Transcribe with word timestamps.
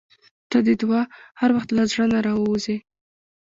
•ته 0.49 0.57
د 0.67 0.69
دعا 0.81 1.01
هر 1.39 1.49
وخت 1.55 1.69
له 1.77 1.83
زړه 1.91 2.05
نه 2.13 2.19
راووځې. 2.27 2.77